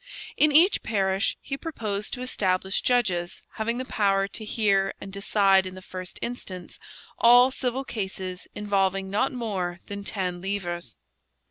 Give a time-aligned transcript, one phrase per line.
[0.35, 5.67] In each parish he proposed to establish judges having the power to hear and decide
[5.67, 6.79] in the first instance
[7.19, 10.97] all civil cases involving not more than ten livres.